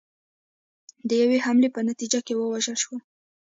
[1.07, 2.99] د یوې حملې په نتیجه کې ووژل شول.